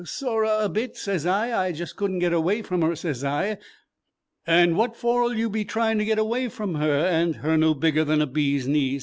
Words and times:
'Sorra 0.03 0.65
a 0.65 0.67
bit,' 0.67 0.97
sez 0.97 1.27
I; 1.27 1.67
'I 1.67 1.73
just 1.73 1.95
could 1.95 2.09
n't 2.09 2.19
get 2.21 2.33
away 2.33 2.63
from 2.63 2.81
her,' 2.81 2.95
sez 2.95 3.23
I. 3.23 3.59
'And 4.47 4.75
what 4.75 4.95
for'll 4.97 5.35
you 5.35 5.47
be 5.47 5.63
trying 5.63 5.99
to 5.99 6.05
get 6.05 6.17
away 6.17 6.49
from 6.49 6.73
her, 6.73 6.91
and 7.05 7.35
her 7.35 7.55
no 7.55 7.75
bigger 7.75 8.03
than 8.03 8.19
a 8.19 8.25
bee's 8.25 8.67
knee?' 8.67 8.99